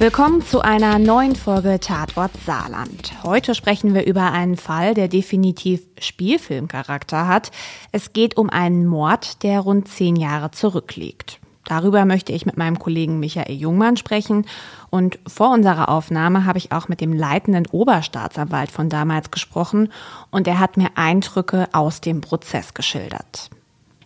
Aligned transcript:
Willkommen 0.00 0.40
zu 0.40 0.62
einer 0.62 0.98
neuen 0.98 1.36
Folge 1.36 1.78
Tatort 1.78 2.30
Saarland. 2.46 3.12
Heute 3.22 3.54
sprechen 3.54 3.92
wir 3.92 4.06
über 4.06 4.32
einen 4.32 4.56
Fall, 4.56 4.94
der 4.94 5.08
definitiv 5.08 5.82
Spielfilmcharakter 6.00 7.28
hat. 7.28 7.50
Es 7.92 8.14
geht 8.14 8.38
um 8.38 8.48
einen 8.48 8.86
Mord, 8.86 9.42
der 9.42 9.60
rund 9.60 9.88
zehn 9.88 10.16
Jahre 10.16 10.52
zurückliegt. 10.52 11.38
Darüber 11.66 12.06
möchte 12.06 12.32
ich 12.32 12.46
mit 12.46 12.56
meinem 12.56 12.78
Kollegen 12.78 13.20
Michael 13.20 13.54
Jungmann 13.54 13.98
sprechen. 13.98 14.46
Und 14.88 15.18
vor 15.26 15.52
unserer 15.52 15.90
Aufnahme 15.90 16.46
habe 16.46 16.56
ich 16.56 16.72
auch 16.72 16.88
mit 16.88 17.02
dem 17.02 17.12
leitenden 17.12 17.66
Oberstaatsanwalt 17.66 18.70
von 18.70 18.88
damals 18.88 19.30
gesprochen 19.30 19.92
und 20.30 20.48
er 20.48 20.60
hat 20.60 20.78
mir 20.78 20.92
Eindrücke 20.94 21.68
aus 21.72 22.00
dem 22.00 22.22
Prozess 22.22 22.72
geschildert. 22.72 23.50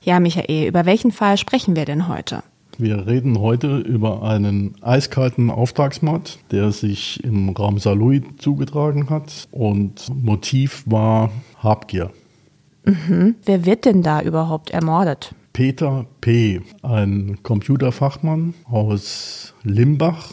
Ja, 0.02 0.18
Michael, 0.18 0.66
über 0.66 0.86
welchen 0.86 1.12
Fall 1.12 1.38
sprechen 1.38 1.76
wir 1.76 1.84
denn 1.84 2.08
heute? 2.08 2.42
Wir 2.78 3.06
reden 3.06 3.38
heute 3.38 3.78
über 3.78 4.22
einen 4.22 4.74
eiskalten 4.82 5.50
Auftragsmord, 5.50 6.38
der 6.50 6.72
sich 6.72 7.22
im 7.22 7.50
Raum 7.50 7.78
Saarlouis 7.78 8.22
zugetragen 8.38 9.10
hat 9.10 9.46
und 9.52 10.10
Motiv 10.22 10.82
war 10.86 11.30
Habgier. 11.58 12.10
Mhm. 12.84 13.36
Wer 13.44 13.64
wird 13.64 13.84
denn 13.84 14.02
da 14.02 14.20
überhaupt 14.20 14.70
ermordet? 14.70 15.34
Peter 15.52 16.06
P., 16.20 16.62
ein 16.82 17.38
Computerfachmann 17.44 18.54
aus 18.64 19.54
Limbach 19.62 20.32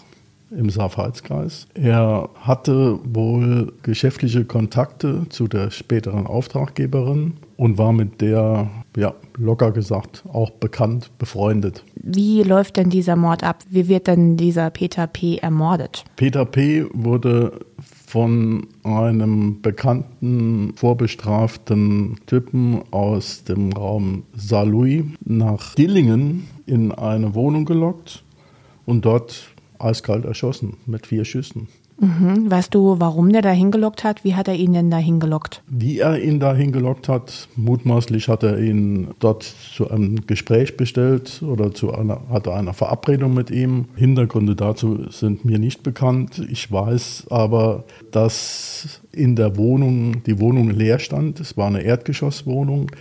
im 0.50 0.70
Saarpfalzkreis. 0.70 1.68
Er 1.76 2.30
hatte 2.42 3.00
wohl 3.04 3.72
geschäftliche 3.84 4.46
Kontakte 4.46 5.28
zu 5.30 5.48
der 5.48 5.72
späteren 5.72 6.28
Auftraggeberin 6.28 7.34
und 7.62 7.78
war 7.78 7.94
mit 7.94 8.22
der 8.22 8.72
ja, 8.98 9.14
locker 9.38 9.72
gesagt, 9.72 10.24
auch 10.34 10.50
bekannt, 10.50 11.12
befreundet. 11.20 11.84
Wie 11.94 12.42
läuft 12.42 12.76
denn 12.78 12.90
dieser 12.90 13.16
Mord 13.16 13.44
ab? 13.44 13.60
Wie 13.70 13.88
wird 13.88 14.08
denn 14.08 14.36
dieser 14.36 14.72
Peter 14.72 15.06
P. 15.06 15.38
ermordet? 15.38 16.04
Peter 16.16 16.44
P. 16.46 16.88
wurde 16.92 17.60
von 18.08 18.66
einem 18.84 19.62
bekannten, 19.62 20.74
vorbestraften 20.76 22.20
Typen 22.26 22.82
aus 22.90 23.44
dem 23.44 23.72
Raum 23.74 24.24
Saarlouis 24.36 25.04
nach 25.24 25.76
Dillingen 25.76 26.48
in 26.66 26.92
eine 26.92 27.36
Wohnung 27.36 27.66
gelockt 27.66 28.24
und 28.88 29.06
dort 29.06 29.52
eiskalt 29.78 30.26
erschossen 30.26 30.78
mit 30.88 31.06
vier 31.06 31.26
Schüssen. 31.26 31.68
Mhm. 32.02 32.50
Weißt 32.50 32.74
du, 32.74 33.00
warum 33.00 33.32
der 33.32 33.44
da 33.44 33.52
hingelockt 33.52 34.04
hat? 34.04 34.24
Wie 34.24 34.34
hat 34.34 34.48
er 34.48 34.56
ihn 34.56 34.74
denn 34.74 34.90
da 34.90 34.98
hingelockt? 34.98 35.62
Wie 35.68 36.00
er 36.00 36.20
ihn 36.20 36.40
da 36.40 36.56
hingelockt 36.56 37.08
hat, 37.08 37.48
mutmaßlich 37.56 38.28
hat 38.28 38.42
er 38.42 38.60
ihn 38.60 39.10
dort 39.20 39.44
zu 39.44 39.92
einem 39.92 40.26
Gespräch 40.26 40.78
bestellt 40.78 41.44
oder 41.44 41.72
zu 41.76 41.94
einer, 41.94 42.22
hatte 42.32 42.54
eine 42.56 42.74
Verabredung 42.74 43.36
mit 43.36 43.52
ihm. 43.52 43.86
Hintergründe 43.96 44.56
dazu 44.56 45.12
sind 45.12 45.46
mir 45.46 45.60
nicht 45.60 45.84
bekannt. 45.84 46.44
Ich 46.50 46.72
weiß 46.72 47.28
aber, 47.30 47.84
dass 48.10 49.02
in 49.12 49.36
der 49.36 49.56
Wohnung, 49.56 50.24
die 50.24 50.40
Wohnung 50.40 50.72
leer 50.72 50.98
stand. 50.98 51.40
Es 51.40 51.56
war 51.56 51.68
eine 51.68 51.84
Erdgeschosswohnung. 51.84 52.92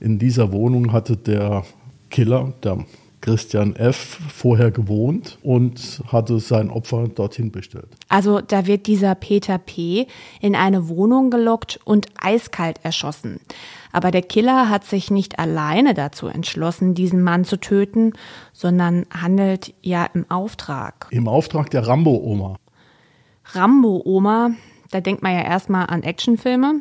In 0.00 0.18
dieser 0.18 0.50
Wohnung 0.52 0.92
hatte 0.92 1.18
der 1.18 1.62
Killer, 2.08 2.54
der 2.64 2.78
Christian 3.26 3.74
F. 3.74 4.20
vorher 4.32 4.70
gewohnt 4.70 5.38
und 5.42 6.00
hatte 6.12 6.38
sein 6.38 6.70
Opfer 6.70 7.08
dorthin 7.08 7.50
bestellt. 7.50 7.88
Also 8.08 8.40
da 8.40 8.68
wird 8.68 8.86
dieser 8.86 9.16
Peter 9.16 9.58
P. 9.58 10.06
in 10.40 10.54
eine 10.54 10.88
Wohnung 10.88 11.30
gelockt 11.30 11.80
und 11.84 12.06
eiskalt 12.20 12.78
erschossen. 12.84 13.40
Aber 13.90 14.12
der 14.12 14.22
Killer 14.22 14.70
hat 14.70 14.84
sich 14.84 15.10
nicht 15.10 15.40
alleine 15.40 15.92
dazu 15.92 16.28
entschlossen, 16.28 16.94
diesen 16.94 17.20
Mann 17.20 17.44
zu 17.44 17.58
töten, 17.58 18.12
sondern 18.52 19.06
handelt 19.10 19.74
ja 19.82 20.06
im 20.14 20.30
Auftrag. 20.30 21.08
Im 21.10 21.26
Auftrag 21.26 21.68
der 21.70 21.84
Rambo-Oma. 21.84 22.60
Rambo-Oma, 23.54 24.52
da 24.92 25.00
denkt 25.00 25.24
man 25.24 25.34
ja 25.34 25.42
erstmal 25.42 25.86
an 25.86 26.04
Actionfilme. 26.04 26.76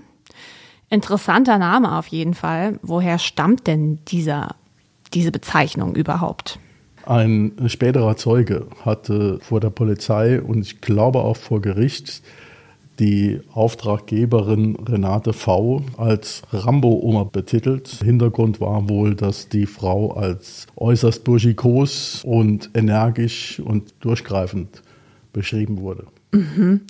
Interessanter 0.89 1.57
Name 1.57 1.97
auf 1.97 2.05
jeden 2.05 2.35
Fall. 2.35 2.79
Woher 2.83 3.17
stammt 3.17 3.65
denn 3.65 4.05
dieser 4.05 4.55
diese 5.15 5.31
Bezeichnung 5.31 5.95
überhaupt? 5.95 6.59
Ein 7.05 7.53
späterer 7.67 8.17
Zeuge 8.17 8.67
hatte 8.81 9.39
vor 9.41 9.59
der 9.59 9.69
Polizei 9.69 10.41
und 10.41 10.61
ich 10.61 10.81
glaube 10.81 11.19
auch 11.19 11.37
vor 11.37 11.61
Gericht 11.61 12.21
die 12.99 13.41
Auftraggeberin 13.53 14.75
Renate 14.77 15.33
V. 15.33 15.81
als 15.97 16.41
Rambo-Oma 16.51 17.25
betitelt. 17.25 17.87
Hintergrund 18.03 18.61
war 18.61 18.87
wohl, 18.89 19.15
dass 19.15 19.49
die 19.49 19.65
Frau 19.65 20.13
als 20.13 20.67
äußerst 20.77 21.23
burschikos 21.23 22.23
und 22.23 22.69
energisch 22.73 23.59
und 23.59 23.93
durchgreifend 23.99 24.81
beschrieben 25.33 25.79
wurde. 25.79 26.05
Mhm. 26.31 26.81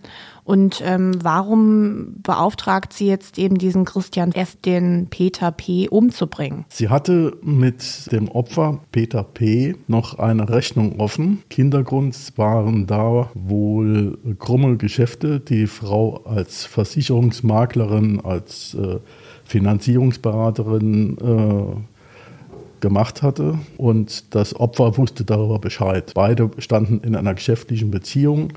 Und 0.44 0.84
ähm, 0.86 1.14
warum 1.24 2.18
beauftragt 2.22 2.94
sie 2.94 3.08
jetzt 3.08 3.40
eben 3.40 3.58
diesen 3.58 3.84
Christian 3.84 4.32
F., 4.32 4.56
den 4.64 5.08
Peter 5.10 5.52
P., 5.52 5.90
umzubringen? 5.90 6.66
Sie 6.70 6.90
hatte 6.90 7.36
mit 7.42 8.12
dem 8.12 8.30
Opfer 8.30 8.80
Peter 8.92 9.24
P. 9.24 9.76
noch 9.88 10.20
eine 10.20 10.48
Rechnung 10.48 11.00
offen. 11.00 11.42
Hintergrund 11.52 12.16
waren 12.36 12.86
da 12.86 13.32
wohl 13.34 14.20
krumme 14.38 14.78
Geschäfte, 14.78 15.40
die 15.40 15.66
Frau 15.66 16.22
als 16.26 16.64
Versicherungsmaklerin, 16.66 18.22
als 18.24 18.76
äh, 18.76 19.00
Finanzierungsberaterin 19.46 21.18
äh, 21.18 22.82
gemacht 22.82 23.24
hatte 23.24 23.58
und 23.78 24.36
das 24.36 24.56
Opfer 24.60 24.96
wusste 24.98 25.24
darüber 25.24 25.58
Bescheid. 25.58 26.12
Beide 26.14 26.52
standen 26.60 27.00
in 27.00 27.16
einer 27.16 27.34
geschäftlichen 27.34 27.90
Beziehung. 27.90 28.54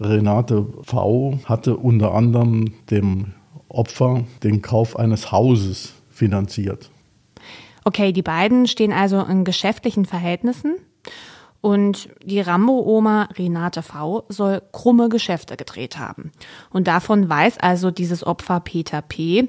Renate 0.00 0.66
V. 0.82 1.38
hatte 1.44 1.76
unter 1.76 2.14
anderem 2.14 2.72
dem 2.90 3.34
Opfer 3.68 4.24
den 4.42 4.62
Kauf 4.62 4.96
eines 4.96 5.32
Hauses 5.32 5.94
finanziert. 6.10 6.90
Okay, 7.84 8.12
die 8.12 8.22
beiden 8.22 8.66
stehen 8.66 8.92
also 8.92 9.20
in 9.22 9.44
geschäftlichen 9.44 10.04
Verhältnissen 10.04 10.76
und 11.60 12.08
die 12.24 12.40
Rambo-Oma 12.40 13.28
Renate 13.36 13.82
V. 13.82 14.24
soll 14.28 14.62
krumme 14.72 15.08
Geschäfte 15.08 15.56
gedreht 15.56 15.98
haben. 15.98 16.30
Und 16.70 16.86
davon 16.86 17.28
weiß 17.28 17.58
also 17.58 17.90
dieses 17.90 18.26
Opfer 18.26 18.60
Peter 18.60 19.02
P. 19.02 19.48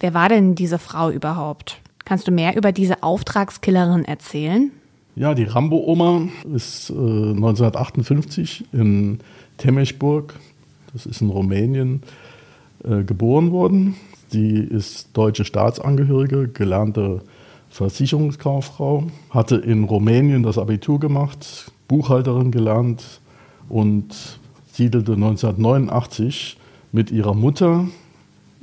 Wer 0.00 0.14
war 0.14 0.28
denn 0.28 0.54
diese 0.54 0.78
Frau 0.78 1.10
überhaupt? 1.10 1.80
Kannst 2.04 2.28
du 2.28 2.32
mehr 2.32 2.56
über 2.56 2.72
diese 2.72 3.02
Auftragskillerin 3.02 4.04
erzählen? 4.04 4.70
Ja, 5.14 5.34
die 5.34 5.44
Rambo-Oma 5.44 6.28
ist 6.54 6.90
äh, 6.90 6.92
1958 6.92 8.66
in 8.72 9.20
Temeschburg, 9.58 10.34
das 10.92 11.06
ist 11.06 11.20
in 11.20 11.30
Rumänien, 11.30 12.02
äh, 12.84 13.02
geboren 13.02 13.52
worden. 13.52 13.96
Sie 14.28 14.58
ist 14.58 15.10
deutsche 15.14 15.44
Staatsangehörige, 15.44 16.48
gelernte 16.48 17.22
Versicherungskauffrau, 17.70 19.04
hatte 19.30 19.56
in 19.56 19.84
Rumänien 19.84 20.42
das 20.42 20.58
Abitur 20.58 20.98
gemacht, 20.98 21.70
Buchhalterin 21.88 22.50
gelernt 22.50 23.20
und 23.68 24.38
siedelte 24.72 25.12
1989 25.12 26.56
mit 26.92 27.10
ihrer 27.10 27.34
Mutter, 27.34 27.86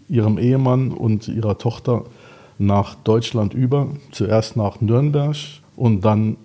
ihrem 0.09 0.37
Ehemann 0.37 0.91
und 0.91 1.27
ihrer 1.27 1.57
Tochter 1.57 2.03
nach 2.57 2.95
Deutschland 2.95 3.53
über, 3.53 3.87
zuerst 4.11 4.55
nach 4.55 4.81
Nürnberg 4.81 5.35
und 5.75 6.05
dann 6.05 6.37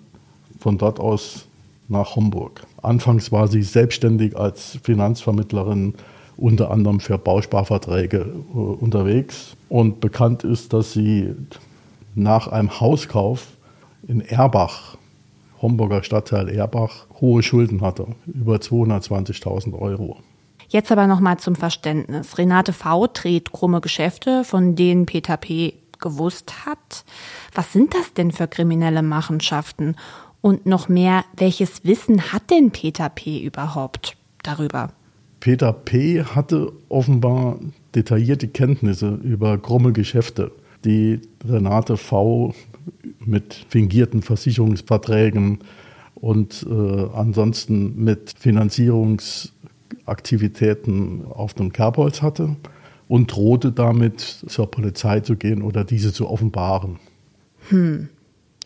von 0.59 0.77
dort 0.77 0.99
aus 0.99 1.48
nach 1.89 2.15
Homburg. 2.15 2.61
Anfangs 2.81 3.31
war 3.31 3.47
sie 3.47 3.63
selbstständig 3.63 4.37
als 4.37 4.79
Finanzvermittlerin 4.83 5.95
unter 6.37 6.71
anderem 6.71 6.99
für 6.99 7.17
Bausparverträge 7.17 8.19
äh, 8.19 8.57
unterwegs 8.57 9.57
und 9.67 9.99
bekannt 9.99 10.43
ist, 10.43 10.71
dass 10.73 10.93
sie 10.93 11.35
nach 12.15 12.47
einem 12.47 12.79
Hauskauf 12.79 13.47
in 14.07 14.21
Erbach, 14.21 14.97
Homburger 15.61 16.03
Stadtteil 16.03 16.49
Erbach, 16.49 17.07
hohe 17.19 17.43
Schulden 17.43 17.81
hatte, 17.81 18.07
über 18.25 18.55
220.000 18.55 19.77
Euro. 19.77 20.17
Jetzt 20.69 20.91
aber 20.91 21.07
nochmal 21.07 21.37
zum 21.37 21.55
Verständnis. 21.55 22.37
Renate 22.37 22.73
V. 22.73 23.07
dreht 23.07 23.51
krumme 23.51 23.81
Geschäfte, 23.81 24.43
von 24.43 24.75
denen 24.75 25.05
Peter 25.05 25.35
P. 25.35 25.73
gewusst 25.99 26.65
hat. 26.65 27.03
Was 27.53 27.73
sind 27.73 27.93
das 27.93 28.13
denn 28.13 28.31
für 28.31 28.47
kriminelle 28.47 29.01
Machenschaften? 29.01 29.95
Und 30.41 30.65
noch 30.65 30.89
mehr, 30.89 31.25
welches 31.35 31.83
Wissen 31.83 32.31
hat 32.31 32.49
denn 32.49 32.71
Peter 32.71 33.09
P. 33.09 33.43
überhaupt 33.43 34.15
darüber? 34.43 34.93
Peter 35.39 35.73
P. 35.73 36.23
hatte 36.23 36.71
offenbar 36.89 37.59
detaillierte 37.95 38.47
Kenntnisse 38.47 39.19
über 39.23 39.57
krumme 39.57 39.93
Geschäfte, 39.93 40.51
die 40.85 41.21
Renate 41.47 41.97
V. 41.97 42.53
mit 43.25 43.65
fingierten 43.69 44.21
Versicherungsverträgen 44.21 45.59
und 46.15 46.65
äh, 46.69 47.07
ansonsten 47.13 48.03
mit 48.03 48.35
Finanzierungsaktivitäten 48.37 51.25
auf 51.29 51.53
dem 51.53 51.71
Kerbholz 51.71 52.21
hatte 52.21 52.57
und 53.07 53.33
drohte 53.33 53.71
damit, 53.71 54.19
zur 54.21 54.69
Polizei 54.69 55.21
zu 55.21 55.35
gehen 55.35 55.61
oder 55.61 55.83
diese 55.83 56.13
zu 56.13 56.29
offenbaren. 56.29 56.99
Hm. 57.69 58.09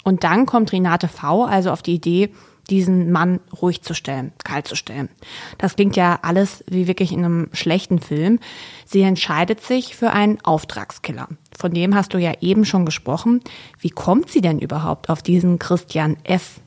Und 0.04 0.24
dann 0.24 0.46
kommt 0.46 0.72
Renate 0.72 1.08
V. 1.08 1.46
also 1.46 1.72
auf 1.72 1.82
die 1.82 1.96
Idee, 1.96 2.30
diesen 2.70 3.12
Mann 3.12 3.40
ruhig 3.62 3.82
zu 3.82 3.94
stellen, 3.94 4.32
kalt 4.44 4.68
zu 4.68 4.76
stellen. 4.76 5.10
Das 5.58 5.76
klingt 5.76 5.96
ja 5.96 6.20
alles 6.22 6.64
wie 6.68 6.88
wirklich 6.88 7.12
in 7.12 7.26
einem 7.26 7.50
schlechten 7.52 8.00
Film. 8.00 8.40
Sie 8.86 9.02
entscheidet 9.02 9.62
sich 9.62 9.96
für 9.96 10.12
einen 10.12 10.40
Auftragskiller. 10.44 11.28
Von 11.58 11.74
dem 11.74 11.94
hast 11.94 12.14
du 12.14 12.18
ja 12.18 12.34
eben 12.42 12.66
schon 12.66 12.86
gesprochen. 12.86 13.42
Wie 13.80 13.90
kommt 13.90 14.30
sie 14.30 14.42
denn 14.42 14.60
überhaupt 14.60 15.10
auf 15.10 15.22
diesen 15.22 15.60
Christian 15.60 16.18
F? 16.24 16.62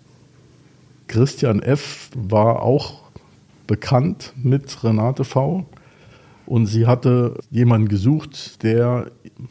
Christian 1.08 1.62
F 1.62 2.10
war 2.14 2.62
auch 2.62 3.00
bekannt 3.66 4.32
mit 4.36 4.82
Renate 4.84 5.24
V. 5.24 5.64
Und 6.46 6.66
sie 6.66 6.86
hatte 6.86 7.34
jemanden 7.50 7.88
gesucht, 7.88 8.62
der 8.62 9.10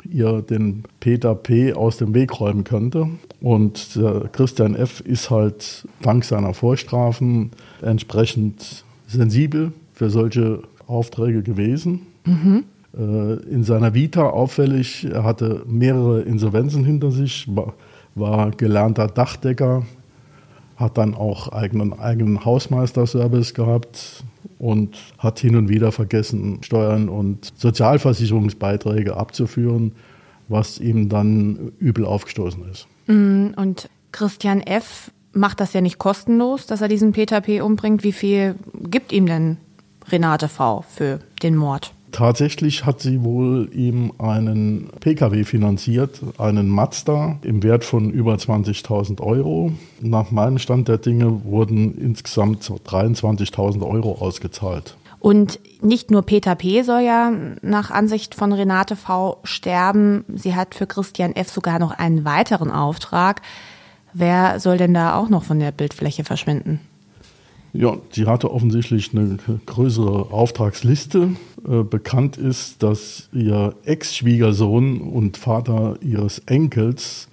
ihr 0.10 0.42
den 0.42 0.84
Peter 1.00 1.36
P. 1.36 1.74
aus 1.74 1.98
dem 1.98 2.14
Weg 2.14 2.40
räumen 2.40 2.64
könnte. 2.64 3.10
Und 3.42 4.00
Christian 4.32 4.76
F. 4.76 5.02
ist 5.02 5.30
halt 5.30 5.88
dank 6.02 6.24
seiner 6.24 6.54
Vorstrafen 6.54 7.52
entsprechend 7.82 8.86
sensibel 9.08 9.74
für 9.94 10.10
solche 10.10 10.64
Aufträge 10.88 11.44
gewesen. 11.44 12.08
Mhm. 12.26 12.64
In 13.52 13.64
seiner 13.64 13.94
Vita 13.94 14.30
auffällig, 14.30 15.06
er 15.12 15.24
hatte 15.26 15.64
mehrere 15.68 16.22
Insolvenzen 16.22 16.86
hinter 16.86 17.12
sich, 17.12 17.46
war, 17.54 17.74
war 18.16 18.52
gelernter 18.52 19.08
Dachdecker, 19.08 19.84
hat 20.78 20.98
dann 20.98 21.14
auch 21.14 21.50
eigenen, 21.50 21.92
eigenen 21.92 22.46
Hausmeisterservice 22.46 23.54
gehabt, 23.54 24.24
und 24.66 24.98
hat 25.20 25.38
hin 25.38 25.56
und 25.56 25.70
wieder 25.70 25.92
vergessen, 25.92 26.64
Steuern 26.64 27.08
und 27.08 27.54
Sozialversicherungsbeiträge 27.56 29.16
abzuführen, 29.16 29.92
was 30.48 30.80
ihm 30.80 31.08
dann 31.08 31.72
übel 31.78 32.04
aufgestoßen 32.04 32.68
ist. 32.72 32.88
Mm, 33.06 33.50
und 33.58 33.90
Christian 34.12 34.62
F. 34.62 35.12
macht 35.34 35.60
das 35.60 35.74
ja 35.74 35.82
nicht 35.82 36.00
kostenlos, 36.00 36.66
dass 36.66 36.82
er 36.82 36.88
diesen 36.88 37.12
Peter 37.12 37.42
P. 37.42 37.62
umbringt. 37.62 38.04
Wie 38.04 38.12
viel 38.12 38.56
gibt 38.90 39.12
ihm 39.12 39.28
denn 39.28 39.58
Renate 40.10 40.48
V. 40.48 40.84
für 40.90 41.20
den 41.44 41.56
Mord? 41.56 41.94
Tatsächlich 42.16 42.86
hat 42.86 43.02
sie 43.02 43.26
wohl 43.26 43.70
ihm 43.74 44.14
einen 44.20 44.90
Pkw 45.02 45.44
finanziert, 45.44 46.22
einen 46.38 46.70
Mazda 46.70 47.40
im 47.42 47.62
Wert 47.62 47.84
von 47.84 48.10
über 48.10 48.36
20.000 48.36 49.20
Euro. 49.20 49.74
Nach 50.00 50.32
meinem 50.32 50.58
Stand 50.58 50.88
der 50.88 50.98
Dinge 50.98 51.44
wurden 51.44 51.98
insgesamt 51.98 52.64
23.000 52.64 53.86
Euro 53.86 54.14
ausgezahlt. 54.14 54.96
Und 55.20 55.60
nicht 55.82 56.10
nur 56.10 56.22
Peter 56.22 56.56
P. 56.56 56.84
soll 56.84 57.02
ja 57.02 57.34
nach 57.62 57.92
Ansicht 57.92 58.34
von 58.34 58.54
Renate 58.54 58.96
V. 58.96 59.40
sterben. 59.44 60.24
Sie 60.34 60.56
hat 60.56 60.74
für 60.74 60.88
Christian 60.88 61.36
F. 61.36 61.50
sogar 61.50 61.80
noch 61.80 61.92
einen 61.92 62.24
weiteren 62.24 62.72
Auftrag. 62.72 63.42
Wer 64.14 64.62
soll 64.62 64.78
denn 64.78 64.94
da 64.94 65.18
auch 65.18 65.28
noch 65.28 65.44
von 65.44 65.60
der 65.60 65.74
Bildfläche 65.74 66.24
verschwinden? 66.24 66.80
Ja, 67.78 67.98
sie 68.12 68.26
hatte 68.26 68.52
offensichtlich 68.52 69.12
eine 69.14 69.38
größere 69.66 70.32
Auftragsliste. 70.32 71.32
Äh, 71.68 71.84
bekannt 71.84 72.38
ist, 72.38 72.82
dass 72.84 73.30
ihr 73.34 73.76
Ex-Schwiegersohn 73.84 75.02
und 75.02 75.36
Vater 75.36 75.98
ihres 76.02 76.40
Enkels 76.46 77.28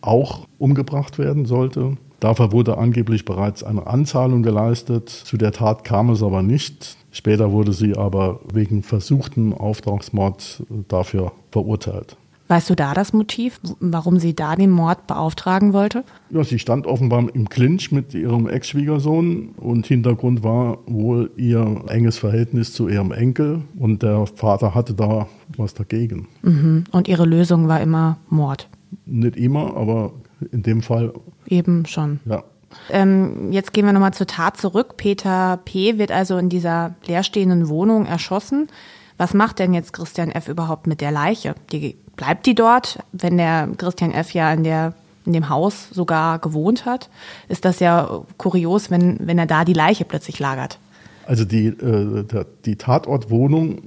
auch 0.00 0.46
umgebracht 0.58 1.18
werden 1.18 1.44
sollte. 1.44 1.98
Dafür 2.18 2.52
wurde 2.52 2.78
angeblich 2.78 3.26
bereits 3.26 3.62
eine 3.62 3.86
Anzahlung 3.86 4.42
geleistet. 4.42 5.10
Zu 5.10 5.36
der 5.36 5.52
Tat 5.52 5.84
kam 5.84 6.08
es 6.08 6.22
aber 6.22 6.42
nicht. 6.42 6.96
Später 7.10 7.52
wurde 7.52 7.74
sie 7.74 7.94
aber 7.94 8.40
wegen 8.52 8.82
versuchten 8.82 9.52
Auftragsmord 9.52 10.62
dafür 10.88 11.32
verurteilt. 11.50 12.16
Weißt 12.46 12.68
du 12.68 12.74
da 12.74 12.92
das 12.92 13.14
Motiv, 13.14 13.58
warum 13.80 14.18
sie 14.18 14.36
da 14.36 14.54
den 14.54 14.70
Mord 14.70 15.06
beauftragen 15.06 15.72
wollte? 15.72 16.04
Ja, 16.28 16.44
sie 16.44 16.58
stand 16.58 16.86
offenbar 16.86 17.26
im 17.34 17.48
Clinch 17.48 17.90
mit 17.90 18.12
ihrem 18.12 18.48
Ex-Schwiegersohn 18.48 19.54
und 19.56 19.86
Hintergrund 19.86 20.42
war 20.42 20.78
wohl 20.86 21.30
ihr 21.38 21.84
enges 21.88 22.18
Verhältnis 22.18 22.74
zu 22.74 22.88
ihrem 22.88 23.12
Enkel 23.12 23.62
und 23.78 24.02
der 24.02 24.26
Vater 24.26 24.74
hatte 24.74 24.92
da 24.92 25.26
was 25.56 25.72
dagegen. 25.72 26.28
Mhm. 26.42 26.84
Und 26.90 27.08
ihre 27.08 27.24
Lösung 27.24 27.66
war 27.66 27.80
immer 27.80 28.18
Mord? 28.28 28.68
Nicht 29.06 29.36
immer, 29.36 29.74
aber 29.74 30.12
in 30.52 30.62
dem 30.62 30.82
Fall. 30.82 31.14
Eben 31.46 31.86
schon. 31.86 32.20
Ja. 32.26 32.44
Ähm, 32.90 33.52
jetzt 33.52 33.72
gehen 33.72 33.86
wir 33.86 33.92
nochmal 33.92 34.14
zur 34.14 34.26
Tat 34.26 34.56
zurück. 34.58 34.96
Peter 34.96 35.60
P. 35.64 35.96
wird 35.96 36.10
also 36.10 36.36
in 36.36 36.48
dieser 36.50 36.94
leerstehenden 37.06 37.68
Wohnung 37.68 38.04
erschossen. 38.04 38.68
Was 39.16 39.32
macht 39.32 39.60
denn 39.60 39.72
jetzt 39.74 39.92
Christian 39.92 40.30
F. 40.30 40.48
überhaupt 40.48 40.86
mit 40.86 41.00
der 41.00 41.12
Leiche? 41.12 41.54
Die 41.70 41.96
bleibt 42.16 42.46
die 42.46 42.54
dort, 42.54 42.98
wenn 43.12 43.36
der 43.36 43.68
Christian 43.76 44.12
F. 44.12 44.32
ja 44.32 44.52
in 44.52 44.64
der 44.64 44.94
in 45.26 45.32
dem 45.32 45.48
Haus 45.48 45.88
sogar 45.90 46.38
gewohnt 46.38 46.84
hat, 46.84 47.08
ist 47.48 47.64
das 47.64 47.80
ja 47.80 48.22
kurios, 48.36 48.90
wenn, 48.90 49.18
wenn 49.20 49.38
er 49.38 49.46
da 49.46 49.64
die 49.64 49.72
Leiche 49.72 50.04
plötzlich 50.04 50.38
lagert. 50.38 50.78
Also 51.26 51.44
die, 51.44 51.68
äh, 51.68 52.44
die 52.64 52.76
Tatortwohnung 52.76 53.82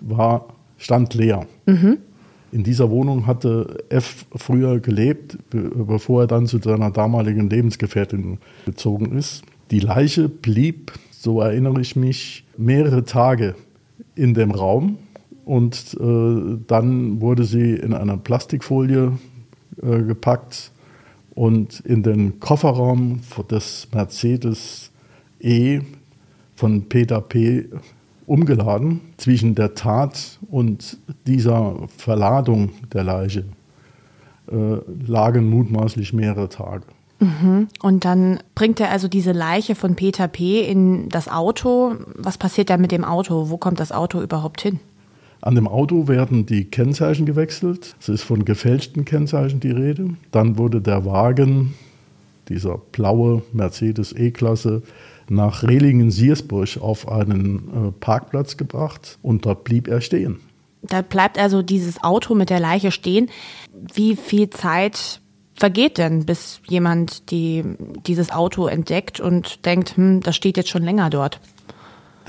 war, 0.00 0.46
stand 0.78 1.14
leer. 1.14 1.46
Mhm. 1.66 1.98
In 2.50 2.64
dieser 2.64 2.90
Wohnung 2.90 3.26
hatte 3.26 3.84
F 3.88 4.26
früher 4.34 4.80
gelebt, 4.80 5.38
bevor 5.50 6.22
er 6.22 6.26
dann 6.26 6.46
zu 6.46 6.58
seiner 6.58 6.90
damaligen 6.90 7.48
Lebensgefährtin 7.48 8.38
gezogen 8.66 9.16
ist. 9.16 9.42
Die 9.70 9.80
Leiche 9.80 10.28
blieb, 10.28 10.92
so 11.12 11.40
erinnere 11.40 11.80
ich 11.80 11.96
mich, 11.96 12.44
mehrere 12.58 13.04
Tage 13.04 13.54
in 14.14 14.34
dem 14.34 14.50
Raum 14.50 14.98
und 15.44 15.96
äh, 16.00 16.58
dann 16.66 17.20
wurde 17.20 17.44
sie 17.44 17.74
in 17.74 17.94
eine 17.94 18.16
Plastikfolie 18.16 19.18
äh, 19.82 20.02
gepackt 20.02 20.70
und 21.34 21.80
in 21.80 22.02
den 22.02 22.40
Kofferraum 22.40 23.20
des 23.50 23.88
Mercedes 23.92 24.90
E 25.40 25.80
von 26.54 26.88
Peter 26.88 27.20
P. 27.20 27.64
umgeladen. 28.26 29.00
Zwischen 29.16 29.54
der 29.54 29.74
Tat 29.74 30.38
und 30.50 30.98
dieser 31.26 31.76
Verladung 31.96 32.70
der 32.92 33.04
Leiche 33.04 33.44
äh, 34.50 34.76
lagen 35.06 35.48
mutmaßlich 35.48 36.12
mehrere 36.12 36.48
Tage. 36.48 36.84
Mhm. 37.18 37.68
Und 37.80 38.04
dann 38.04 38.40
bringt 38.54 38.80
er 38.80 38.90
also 38.90 39.08
diese 39.08 39.32
Leiche 39.32 39.74
von 39.74 39.94
Peter 39.96 40.28
P. 40.28 40.60
in 40.60 41.08
das 41.08 41.28
Auto. 41.28 41.94
Was 42.16 42.36
passiert 42.36 42.68
da 42.68 42.76
mit 42.76 42.92
dem 42.92 43.04
Auto? 43.04 43.48
Wo 43.48 43.56
kommt 43.56 43.80
das 43.80 43.92
Auto 43.92 44.20
überhaupt 44.20 44.60
hin? 44.60 44.80
An 45.42 45.56
dem 45.56 45.66
Auto 45.66 46.06
werden 46.06 46.46
die 46.46 46.66
Kennzeichen 46.66 47.26
gewechselt. 47.26 47.96
Es 48.00 48.08
ist 48.08 48.22
von 48.22 48.44
gefälschten 48.44 49.04
Kennzeichen 49.04 49.58
die 49.58 49.72
Rede. 49.72 50.10
Dann 50.30 50.56
wurde 50.56 50.80
der 50.80 51.04
Wagen, 51.04 51.74
dieser 52.48 52.78
blaue 52.78 53.42
Mercedes 53.52 54.12
E-Klasse, 54.12 54.82
nach 55.28 55.64
Rehlingen-Siersburg 55.64 56.78
auf 56.80 57.08
einen 57.08 57.56
äh, 57.56 57.92
Parkplatz 57.98 58.56
gebracht 58.56 59.18
und 59.20 59.44
dort 59.44 59.64
blieb 59.64 59.88
er 59.88 60.00
stehen. 60.00 60.38
Da 60.82 61.02
bleibt 61.02 61.38
also 61.40 61.62
dieses 61.62 62.02
Auto 62.04 62.36
mit 62.36 62.48
der 62.48 62.60
Leiche 62.60 62.92
stehen. 62.92 63.28
Wie 63.94 64.14
viel 64.14 64.48
Zeit 64.48 65.20
vergeht 65.54 65.98
denn, 65.98 66.24
bis 66.24 66.60
jemand 66.68 67.32
die, 67.32 67.64
dieses 68.06 68.30
Auto 68.30 68.68
entdeckt 68.68 69.18
und 69.18 69.66
denkt, 69.66 69.96
hm, 69.96 70.20
das 70.20 70.36
steht 70.36 70.56
jetzt 70.56 70.70
schon 70.70 70.84
länger 70.84 71.10
dort? 71.10 71.40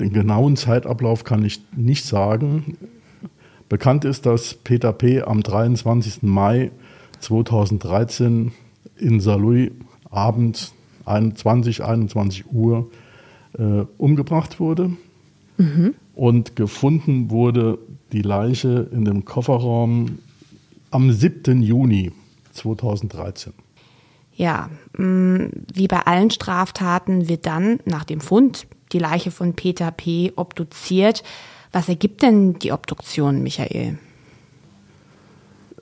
Den 0.00 0.12
genauen 0.12 0.56
Zeitablauf 0.56 1.22
kann 1.22 1.44
ich 1.44 1.60
nicht 1.76 2.04
sagen. 2.04 2.76
Bekannt 3.68 4.04
ist, 4.04 4.26
dass 4.26 4.54
Peter 4.54 4.92
P. 4.92 5.22
am 5.22 5.42
23. 5.42 6.22
Mai 6.22 6.70
2013 7.20 8.52
in 8.96 9.20
Saarlouis 9.20 9.70
Abend 10.10 10.72
20, 11.06 11.82
21 11.82 12.52
Uhr 12.52 12.90
äh, 13.58 13.84
umgebracht 13.98 14.60
wurde. 14.60 14.90
Mhm. 15.56 15.94
Und 16.14 16.56
gefunden 16.56 17.30
wurde 17.30 17.78
die 18.12 18.22
Leiche 18.22 18.88
in 18.92 19.04
dem 19.04 19.24
Kofferraum 19.24 20.18
am 20.90 21.10
7. 21.10 21.62
Juni 21.62 22.12
2013. 22.52 23.52
Ja, 24.36 24.70
mm, 24.96 25.46
wie 25.72 25.88
bei 25.88 26.00
allen 26.06 26.30
Straftaten 26.30 27.28
wird 27.28 27.46
dann 27.46 27.80
nach 27.84 28.04
dem 28.04 28.20
Fund 28.20 28.66
die 28.92 28.98
Leiche 28.98 29.30
von 29.30 29.54
Peter 29.54 29.90
P. 29.90 30.32
obduziert. 30.36 31.22
Was 31.74 31.88
ergibt 31.88 32.22
denn 32.22 32.56
die 32.60 32.70
Obduktion, 32.70 33.42
Michael? 33.42 33.98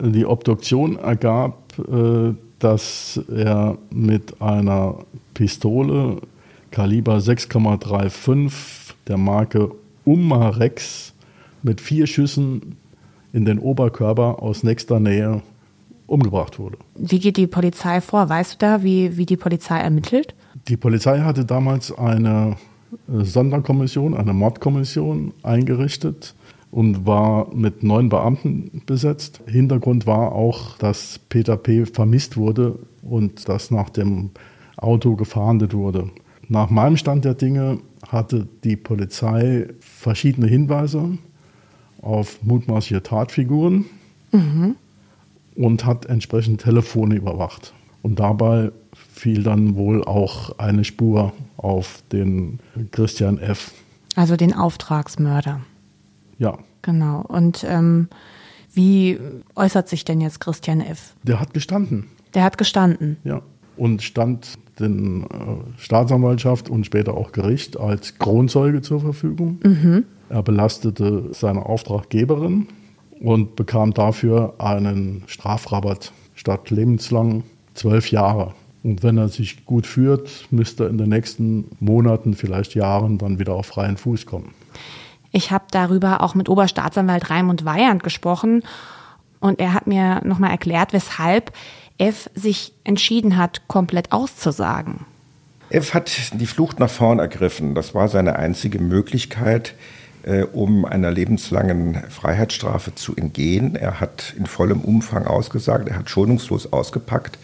Die 0.01 0.25
Obduktion 0.25 0.97
ergab, 0.97 1.79
äh, 1.79 2.33
dass 2.59 3.21
er 3.31 3.77
mit 3.91 4.41
einer 4.41 4.97
Pistole 5.35 6.23
Kaliber 6.71 7.19
6,35 7.19 8.95
der 9.07 9.19
Marke 9.19 9.71
Umarex 10.07 11.13
mit 11.63 11.83
vier 11.83 12.07
Schüssen 12.07 12.77
in 13.35 13.45
den 13.45 13.59
Oberkörper 13.59 14.43
aus 14.43 14.63
nächster 14.63 14.99
Nähe 14.99 15.43
umgebracht 16.07 16.59
wurde. 16.59 16.79
Wie 16.95 17.19
geht 17.19 17.37
die 17.37 17.47
Polizei 17.47 18.01
vor? 18.01 18.31
Weißt 18.31 18.55
du 18.55 18.57
da, 18.59 18.83
wie, 18.83 19.19
wie 19.19 19.27
die 19.27 19.37
Polizei 19.37 19.79
ermittelt? 19.79 20.35
Die 20.69 20.79
Polizei 20.79 21.21
hatte 21.21 21.45
damals 21.45 21.93
eine 21.93 22.57
Sonderkommission, 23.09 24.15
eine 24.15 24.33
Mordkommission 24.33 25.33
eingerichtet 25.43 26.35
und 26.71 27.07
war 27.07 27.55
mit 27.55 27.83
neun 27.83 28.09
Beamten 28.09 28.83
besetzt. 28.87 29.43
Hintergrund 29.47 30.07
war 30.07 30.33
auch, 30.33 30.79
dass 30.79 31.21
Peter 31.29 31.57
P. 31.57 31.87
vermisst 31.87 32.37
wurde 32.37 32.79
und 33.03 33.49
dass 33.49 33.71
nach 33.71 33.91
dem 33.91 34.31
Auto 34.77 35.17
gefahndet 35.17 35.75
wurde. 35.75 36.11
Nach 36.49 36.71
meinem 36.71 36.97
Stand 36.97 37.25
der 37.25 37.35
Dinge 37.35 37.79
hatte 38.09 38.49
die 38.65 38.77
Polizei 38.77 39.69
verschiedene 39.81 40.47
Hinweise 40.47 41.19
auf 42.01 42.43
mutmaßliche 42.43 43.03
Tatfiguren 43.03 43.87
mhm. 44.33 44.77
und 45.55 45.85
hat 45.85 46.07
entsprechend 46.07 46.63
Telefone 46.63 47.15
überwacht. 47.15 47.73
Und 48.03 48.19
dabei 48.21 48.73
fiel 49.13 49.43
dann 49.43 49.77
wohl 49.77 50.05
auch 50.05 50.59
eine 50.59 50.85
Spur 50.85 51.33
auf 51.57 52.03
den 52.13 52.59
Christian 52.91 53.39
F. 53.39 53.73
Also 54.17 54.37
den 54.37 54.55
Auftragsmörder. 54.55 55.61
Ja. 56.39 56.59
Genau. 56.83 57.21
Und 57.21 57.65
ähm, 57.67 58.09
wie 58.75 59.19
äußert 59.55 59.89
sich 59.89 60.05
denn 60.05 60.21
jetzt 60.21 60.41
Christian 60.41 60.81
F.? 60.81 61.15
Der 61.23 61.39
hat 61.41 61.55
gestanden. 61.55 62.09
Der 62.35 62.43
hat 62.45 62.59
gestanden. 62.59 63.19
Ja. 63.25 63.43
Und 63.77 64.03
stand 64.03 64.59
den 64.81 65.25
äh, 65.25 65.27
Staatsanwaltschaft 65.79 66.69
und 66.69 66.85
später 66.85 67.15
auch 67.15 67.33
Gericht 67.33 67.79
als 67.79 68.19
Kronzeuge 68.19 68.83
zur 68.83 69.01
Verfügung. 69.01 69.61
Mhm. 69.63 70.05
Er 70.29 70.43
belastete 70.43 71.29
seine 71.33 71.67
Auftraggeberin 71.67 72.69
und 73.21 73.55
bekam 73.55 73.95
dafür 73.95 74.55
einen 74.59 75.23
Strafrabatt 75.27 76.13
statt 76.35 76.71
lebenslang 76.71 77.45
zwölf 77.75 78.11
Jahre. 78.11 78.55
Und 78.83 79.03
wenn 79.03 79.17
er 79.17 79.29
sich 79.29 79.65
gut 79.65 79.87
führt, 79.87 80.47
müsste 80.51 80.85
er 80.85 80.91
in 80.91 80.99
den 80.99 81.09
nächsten 81.09 81.69
Monaten, 81.79 82.35
vielleicht 82.35 82.75
Jahren, 82.75 83.19
dann 83.19 83.39
wieder 83.39 83.55
auf 83.55 83.67
freien 83.67 83.97
Fuß 83.97 84.27
kommen. 84.27 84.55
Ich 85.31 85.51
habe 85.51 85.65
darüber 85.71 86.21
auch 86.21 86.35
mit 86.35 86.49
Oberstaatsanwalt 86.49 87.31
Raimund 87.31 87.65
Weyand 87.65 88.03
gesprochen 88.03 88.63
und 89.41 89.61
er 89.61 89.73
hat 89.75 89.87
mir 89.87 90.21
nochmal 90.25 90.51
erklärt, 90.51 90.93
weshalb 90.93 91.53
F 91.99 92.29
sich 92.35 92.73
entschieden 92.85 93.37
hat, 93.37 93.67
komplett 93.69 94.13
auszusagen. 94.13 95.07
F 95.71 95.95
hat 95.95 96.33
die 96.35 96.47
Flucht 96.47 96.81
nach 96.81 96.91
vorn 96.91 97.19
ergriffen. 97.19 97.75
Das 97.75 97.95
war 97.95 98.09
seine 98.09 98.37
einzige 98.37 98.79
Möglichkeit, 98.79 99.75
um 100.53 100.85
einer 100.85 101.11
lebenslangen 101.11 102.03
Freiheitsstrafe 102.09 102.95
zu 102.95 103.17
entgehen. 103.17 103.75
Er 103.75 103.99
hat 103.99 104.35
in 104.39 104.47
vollem 104.47 104.81
Umfang 104.81 105.27
ausgesagt, 105.27 105.89
er 105.89 105.99
hat 105.99 106.11
schonungslos 106.11 106.73
ausgepackt. 106.73 107.39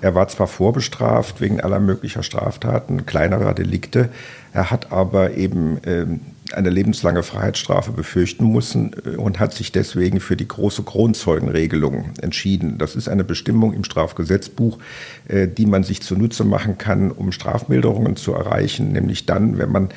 Er 0.00 0.14
war 0.14 0.28
zwar 0.28 0.46
vorbestraft 0.46 1.40
wegen 1.40 1.60
aller 1.60 1.80
möglicher 1.80 2.22
Straftaten, 2.22 3.06
kleinerer 3.06 3.54
Delikte, 3.54 4.10
er 4.54 4.70
hat 4.70 4.92
aber 4.92 5.34
eben 5.34 5.78
ähm, 5.84 6.20
eine 6.52 6.70
lebenslange 6.70 7.24
Freiheitsstrafe 7.24 7.90
befürchten 7.90 8.52
müssen 8.52 8.94
äh, 9.04 9.16
und 9.16 9.40
hat 9.40 9.52
sich 9.52 9.72
deswegen 9.72 10.20
für 10.20 10.36
die 10.36 10.46
große 10.46 10.84
Kronzeugenregelung 10.84 12.10
entschieden. 12.22 12.78
Das 12.78 12.94
ist 12.94 13.08
eine 13.08 13.24
Bestimmung 13.24 13.72
im 13.72 13.82
Strafgesetzbuch, 13.82 14.78
äh, 15.26 15.48
die 15.48 15.66
man 15.66 15.82
sich 15.82 16.02
zunutze 16.02 16.44
machen 16.44 16.78
kann, 16.78 17.10
um 17.10 17.32
Strafmilderungen 17.32 18.14
zu 18.14 18.32
erreichen, 18.32 18.92
nämlich 18.92 19.26
dann, 19.26 19.58
wenn 19.58 19.72
man 19.72 19.88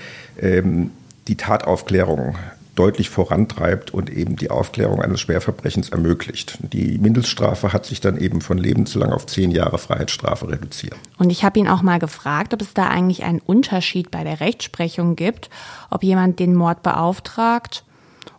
ähm, 0.42 0.90
die 1.28 1.36
Tataufklärung 1.36 2.36
deutlich 2.78 3.10
vorantreibt 3.10 3.92
und 3.92 4.10
eben 4.10 4.36
die 4.36 4.52
Aufklärung 4.52 5.02
eines 5.02 5.20
Schwerverbrechens 5.20 5.90
ermöglicht. 5.90 6.60
Die 6.62 6.98
Mindeststrafe 7.00 7.74
hat 7.74 7.86
sich 7.86 8.02
dann 8.02 8.18
eben 8.18 8.42
von 8.42 8.58
lebenslang 8.58 9.12
auf 9.12 9.26
zehn 9.26 9.52
Jahre 9.52 9.80
Freiheitsstrafe 9.80 10.48
reduziert. 10.48 10.96
Und 11.18 11.32
ich 11.32 11.44
habe 11.44 11.60
ihn 11.60 11.68
auch 11.68 11.82
mal 11.82 11.98
gefragt, 12.00 12.54
ob 12.54 12.62
es 12.62 12.74
da 12.74 12.88
eigentlich 12.88 13.24
einen 13.24 13.40
Unterschied 13.40 14.12
bei 14.12 14.24
der 14.24 14.40
Rechtsprechung 14.40 15.16
gibt, 15.16 15.50
ob 15.90 16.04
jemand 16.04 16.40
den 16.40 16.54
Mord 16.54 16.84
beauftragt 16.84 17.84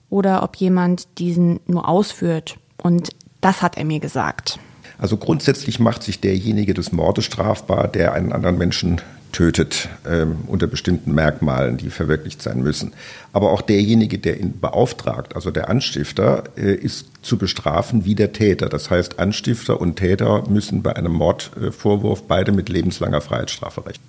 oder 0.08 0.42
ob 0.42 0.56
jemand 0.56 1.18
diesen 1.18 1.58
nur 1.66 1.88
ausführt. 1.88 2.58
Und 2.80 3.10
das 3.40 3.60
hat 3.60 3.76
er 3.76 3.84
mir 3.84 4.00
gesagt. 4.00 4.60
Also 4.98 5.16
grundsätzlich 5.16 5.80
macht 5.80 6.02
sich 6.02 6.20
derjenige 6.20 6.74
des 6.74 6.92
Mordes 6.92 7.24
strafbar, 7.24 7.88
der 7.88 8.12
einen 8.14 8.32
anderen 8.32 8.58
Menschen 8.58 9.00
tötet 9.32 9.88
ähm, 10.08 10.38
unter 10.46 10.66
bestimmten 10.66 11.14
Merkmalen, 11.14 11.76
die 11.76 11.90
verwirklicht 11.90 12.42
sein 12.42 12.62
müssen. 12.62 12.92
Aber 13.32 13.52
auch 13.52 13.62
derjenige, 13.62 14.18
der 14.18 14.40
ihn 14.40 14.60
beauftragt, 14.60 15.34
also 15.34 15.50
der 15.50 15.68
Anstifter, 15.68 16.44
äh, 16.56 16.74
ist 16.74 17.06
zu 17.22 17.38
bestrafen 17.38 18.04
wie 18.04 18.14
der 18.14 18.32
Täter. 18.32 18.68
Das 18.68 18.90
heißt, 18.90 19.18
Anstifter 19.18 19.80
und 19.80 19.96
Täter 19.96 20.48
müssen 20.48 20.82
bei 20.82 20.96
einem 20.96 21.12
Mordvorwurf 21.12 22.24
beide 22.24 22.52
mit 22.52 22.68
lebenslanger 22.68 23.20
Freiheitsstrafe 23.20 23.86
rechnen. 23.86 24.06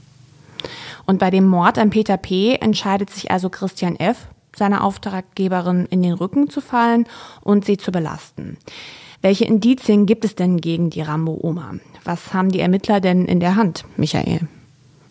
Und 1.05 1.19
bei 1.19 1.31
dem 1.31 1.45
Mord 1.45 1.77
an 1.77 1.89
Peter 1.89 2.17
P. 2.17 2.55
entscheidet 2.55 3.09
sich 3.09 3.31
also 3.31 3.49
Christian 3.49 3.95
F., 3.95 4.27
seiner 4.55 4.83
Auftraggeberin 4.83 5.85
in 5.89 6.03
den 6.03 6.13
Rücken 6.13 6.49
zu 6.49 6.59
fallen 6.61 7.05
und 7.41 7.65
sie 7.65 7.77
zu 7.77 7.91
belasten. 7.91 8.57
Welche 9.21 9.45
Indizien 9.45 10.05
gibt 10.05 10.23
es 10.23 10.35
denn 10.35 10.57
gegen 10.57 10.89
die 10.89 11.01
Rambo-Oma? 11.01 11.75
Was 12.03 12.33
haben 12.33 12.51
die 12.51 12.61
Ermittler 12.61 12.99
denn 13.01 13.25
in 13.25 13.39
der 13.39 13.55
Hand, 13.55 13.85
Michael? 13.97 14.47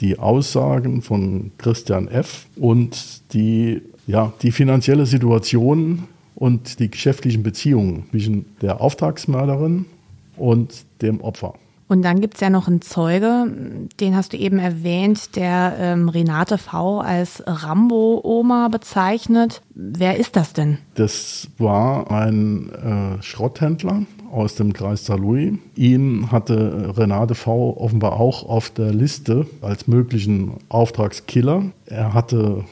Die 0.00 0.18
Aussagen 0.18 1.02
von 1.02 1.50
Christian 1.58 2.08
F. 2.08 2.46
und 2.56 3.32
die, 3.32 3.82
ja, 4.06 4.32
die 4.42 4.52
finanzielle 4.52 5.06
Situation 5.06 6.04
und 6.34 6.78
die 6.78 6.90
geschäftlichen 6.90 7.42
Beziehungen 7.42 8.04
zwischen 8.10 8.46
der 8.62 8.80
Auftragsmörderin 8.80 9.86
und 10.36 10.84
dem 11.02 11.20
Opfer. 11.20 11.54
Und 11.88 12.02
dann 12.02 12.20
gibt 12.20 12.34
es 12.34 12.40
ja 12.40 12.50
noch 12.50 12.68
einen 12.68 12.82
Zeuge, 12.82 13.50
den 13.98 14.14
hast 14.14 14.34
du 14.34 14.36
eben 14.36 14.58
erwähnt, 14.58 15.36
der 15.36 15.74
ähm, 15.78 16.10
Renate 16.10 16.58
V. 16.58 17.00
als 17.00 17.42
Rambo-Oma 17.46 18.68
bezeichnet. 18.68 19.62
Wer 19.74 20.18
ist 20.18 20.36
das 20.36 20.52
denn? 20.52 20.78
Das 20.96 21.48
war 21.56 22.10
ein 22.10 22.70
äh, 22.70 23.22
Schrotthändler 23.22 24.02
aus 24.30 24.54
dem 24.54 24.72
Kreis 24.72 25.04
Saarlouis. 25.04 25.54
Ihn 25.74 26.30
hatte 26.30 26.92
Renate 26.96 27.34
V. 27.34 27.76
offenbar 27.78 28.14
auch 28.14 28.48
auf 28.48 28.70
der 28.70 28.92
Liste 28.92 29.46
als 29.60 29.86
möglichen 29.86 30.52
Auftragskiller. 30.68 31.64
Er 31.86 32.14
hatte 32.14 32.64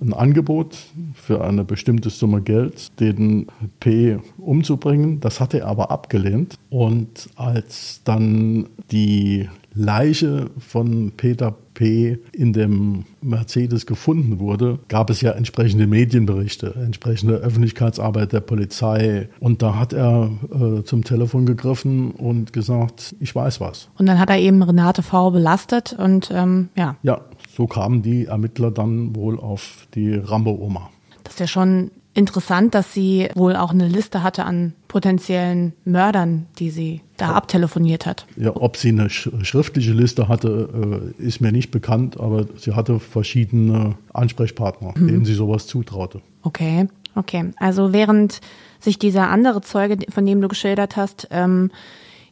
ein 0.00 0.12
Angebot 0.12 0.76
für 1.14 1.44
eine 1.44 1.64
bestimmte 1.64 2.10
Summe 2.10 2.42
Geld, 2.42 2.98
den 3.00 3.46
P 3.80 4.18
umzubringen. 4.38 5.20
Das 5.20 5.40
hat 5.40 5.54
er 5.54 5.66
aber 5.66 5.90
abgelehnt. 5.90 6.58
Und 6.70 7.28
als 7.36 8.00
dann 8.04 8.66
die 8.90 9.48
Leiche 9.74 10.50
von 10.58 11.12
Peter 11.16 11.54
P. 11.74 12.18
in 12.32 12.52
dem 12.52 13.04
Mercedes 13.20 13.86
gefunden 13.86 14.38
wurde, 14.38 14.78
gab 14.88 15.10
es 15.10 15.20
ja 15.20 15.32
entsprechende 15.32 15.88
Medienberichte, 15.88 16.74
entsprechende 16.76 17.34
Öffentlichkeitsarbeit 17.34 18.32
der 18.32 18.40
Polizei. 18.40 19.28
Und 19.40 19.62
da 19.62 19.76
hat 19.76 19.92
er 19.92 20.30
äh, 20.52 20.84
zum 20.84 21.02
Telefon 21.02 21.46
gegriffen 21.46 22.12
und 22.12 22.52
gesagt, 22.52 23.16
ich 23.18 23.34
weiß 23.34 23.60
was. 23.60 23.88
Und 23.98 24.06
dann 24.06 24.20
hat 24.20 24.30
er 24.30 24.38
eben 24.38 24.62
Renate 24.62 25.02
V. 25.02 25.32
belastet 25.32 25.92
und 25.98 26.30
ähm, 26.32 26.68
ja. 26.76 26.96
Ja, 27.02 27.20
so 27.54 27.66
kamen 27.66 28.02
die 28.02 28.26
Ermittler 28.26 28.70
dann 28.70 29.14
wohl 29.14 29.38
auf 29.38 29.86
die 29.94 30.14
Rambo-Oma. 30.14 30.90
Das 31.22 31.34
ist 31.34 31.40
ja 31.40 31.46
schon 31.46 31.90
interessant, 32.14 32.74
dass 32.74 32.92
sie 32.92 33.28
wohl 33.34 33.56
auch 33.56 33.70
eine 33.70 33.88
Liste 33.88 34.22
hatte 34.22 34.44
an 34.44 34.72
potenziellen 34.88 35.72
Mördern, 35.84 36.46
die 36.58 36.70
sie 36.70 37.00
da 37.16 37.26
ja. 37.26 37.32
abtelefoniert 37.34 38.06
hat. 38.06 38.26
Ja, 38.36 38.54
ob 38.54 38.76
sie 38.76 38.90
eine 38.90 39.10
schriftliche 39.10 39.92
Liste 39.92 40.28
hatte, 40.28 41.12
äh, 41.18 41.22
ist 41.22 41.40
mir 41.40 41.52
nicht 41.52 41.70
bekannt, 41.70 42.18
aber 42.18 42.46
sie 42.56 42.74
hatte 42.74 43.00
verschiedene 43.00 43.96
Ansprechpartner, 44.12 44.94
mhm. 44.96 45.08
denen 45.08 45.24
sie 45.24 45.34
sowas 45.34 45.66
zutraute. 45.66 46.20
Okay, 46.42 46.88
okay. 47.16 47.50
Also 47.56 47.92
während 47.92 48.40
sich 48.78 48.98
dieser 48.98 49.28
andere 49.28 49.60
Zeuge, 49.60 49.98
von 50.10 50.24
dem 50.24 50.40
du 50.40 50.48
geschildert 50.48 50.96
hast, 50.96 51.28
ähm, 51.30 51.70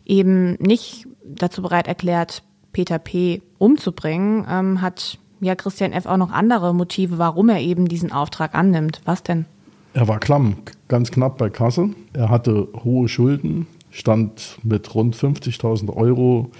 eben 0.04 0.54
nicht 0.54 1.06
dazu 1.24 1.62
bereit 1.62 1.88
erklärt, 1.88 2.42
Peter 2.72 2.98
P. 2.98 3.42
umzubringen, 3.58 4.46
ähm, 4.48 4.80
hat 4.80 5.18
ja 5.40 5.54
Christian 5.54 5.92
F. 5.92 6.06
auch 6.06 6.16
noch 6.16 6.30
andere 6.30 6.74
Motive, 6.74 7.18
warum 7.18 7.48
er 7.48 7.60
eben 7.60 7.88
diesen 7.88 8.12
Auftrag 8.12 8.54
annimmt. 8.54 9.00
Was 9.04 9.22
denn? 9.22 9.46
Er 9.94 10.08
war 10.08 10.18
klamm, 10.20 10.56
ganz 10.88 11.10
knapp 11.10 11.36
bei 11.36 11.50
Kasse. 11.50 11.90
Er 12.12 12.30
hatte 12.30 12.68
hohe 12.84 13.08
Schulden, 13.08 13.66
stand 13.90 14.58
mit 14.62 14.94
rund 14.94 15.14
50.000 15.14 15.94
Euro 15.94 16.50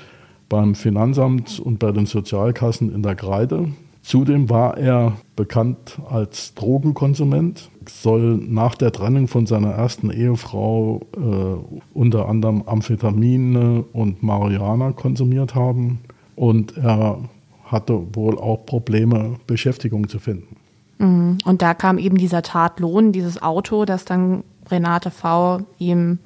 beim 0.48 0.74
Finanzamt 0.74 1.58
und 1.60 1.78
bei 1.78 1.92
den 1.92 2.04
Sozialkassen 2.04 2.94
in 2.94 3.02
der 3.02 3.14
Kreide. 3.14 3.68
Zudem 4.02 4.50
war 4.50 4.76
er 4.78 5.12
bekannt 5.36 6.00
als 6.10 6.54
Drogenkonsument, 6.54 7.70
soll 7.88 8.36
nach 8.36 8.74
der 8.74 8.90
Trennung 8.90 9.28
von 9.28 9.46
seiner 9.46 9.70
ersten 9.70 10.10
Ehefrau 10.10 11.00
äh, 11.16 11.78
unter 11.94 12.28
anderem 12.28 12.62
Amphetamine 12.62 13.84
und 13.92 14.22
Marihuana 14.22 14.92
konsumiert 14.92 15.54
haben 15.54 16.00
und 16.34 16.76
er 16.76 17.18
hatte 17.64 18.14
wohl 18.14 18.38
auch 18.38 18.66
Probleme, 18.66 19.36
Beschäftigung 19.46 20.08
zu 20.08 20.18
finden. 20.18 20.56
Mhm. 20.98 21.38
Und 21.44 21.62
da 21.62 21.72
kam 21.72 21.98
eben 21.98 22.16
dieser 22.16 22.42
Tatlohn, 22.42 23.12
dieses 23.12 23.40
Auto, 23.40 23.84
das 23.84 24.04
dann 24.04 24.42
Renate 24.70 25.10
V. 25.10 25.60
ihm 25.78 26.18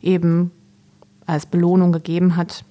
eben 0.00 0.52
als 1.26 1.46
Belohnung 1.46 1.92
gegeben 1.92 2.36
hat, 2.36 2.64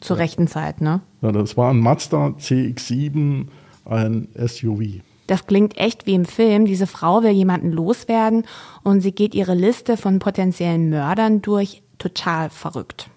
zur 0.00 0.16
ja. 0.16 0.22
rechten 0.22 0.46
Zeit, 0.46 0.80
ne? 0.80 1.00
Ja, 1.22 1.32
das 1.32 1.56
war 1.56 1.70
ein 1.70 1.80
Mazda 1.80 2.28
CX7, 2.38 3.46
ein 3.88 4.28
SUV. 4.34 5.00
Das 5.26 5.46
klingt 5.46 5.76
echt 5.76 6.06
wie 6.06 6.14
im 6.14 6.24
Film. 6.24 6.64
Diese 6.64 6.86
Frau 6.86 7.22
will 7.22 7.32
jemanden 7.32 7.70
loswerden 7.70 8.44
und 8.82 9.02
sie 9.02 9.12
geht 9.12 9.34
ihre 9.34 9.54
Liste 9.54 9.96
von 9.96 10.18
potenziellen 10.18 10.88
Mördern 10.88 11.42
durch. 11.42 11.82
Total 11.98 12.48
verrückt. 12.48 13.10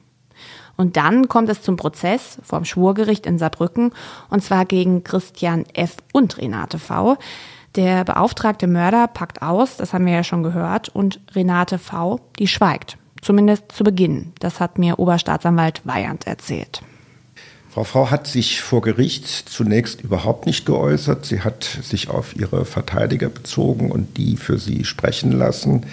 Und 0.75 0.97
dann 0.97 1.27
kommt 1.27 1.49
es 1.49 1.61
zum 1.61 1.77
Prozess 1.77 2.39
vom 2.43 2.65
Schwurgericht 2.65 3.25
in 3.25 3.37
Saarbrücken 3.37 3.91
und 4.29 4.43
zwar 4.43 4.65
gegen 4.65 5.03
Christian 5.03 5.65
F. 5.73 5.97
und 6.11 6.37
Renate 6.37 6.79
V. 6.79 7.17
Der 7.75 8.03
beauftragte 8.03 8.67
Mörder 8.67 9.07
packt 9.07 9.41
aus, 9.41 9.77
das 9.77 9.93
haben 9.93 10.05
wir 10.05 10.13
ja 10.13 10.23
schon 10.23 10.43
gehört, 10.43 10.89
und 10.89 11.21
Renate 11.33 11.77
V., 11.77 12.19
die 12.37 12.47
schweigt. 12.47 12.97
Zumindest 13.21 13.71
zu 13.71 13.83
Beginn. 13.83 14.33
Das 14.39 14.59
hat 14.59 14.77
mir 14.77 14.99
Oberstaatsanwalt 14.99 15.81
Weyand 15.85 16.27
erzählt. 16.27 16.81
Frau 17.71 17.85
Frau 17.85 18.11
hat 18.11 18.27
sich 18.27 18.59
vor 18.59 18.81
Gericht 18.81 19.25
zunächst 19.25 20.01
überhaupt 20.01 20.45
nicht 20.45 20.65
geäußert. 20.65 21.25
Sie 21.25 21.39
hat 21.39 21.63
sich 21.63 22.09
auf 22.09 22.35
ihre 22.35 22.65
Verteidiger 22.65 23.29
bezogen 23.29 23.91
und 23.91 24.17
die 24.17 24.35
für 24.35 24.59
sie 24.59 24.83
sprechen 24.83 25.31
lassen. 25.31 25.85